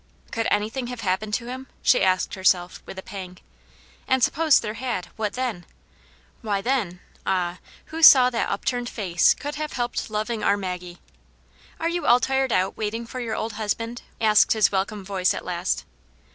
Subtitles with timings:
[0.31, 1.67] Could anything have happened to him?.
[1.83, 3.37] she asked herself, with a pang.
[4.07, 5.63] And suppose there had— ^what then?
[6.41, 7.59] Why, then— ah,
[7.93, 10.97] who that saw that upturned face could have helped loving our Maggie!
[11.79, 15.35] "Are you all tired out waiting for your old hus band?" asked his welcome voice
[15.35, 15.85] at last.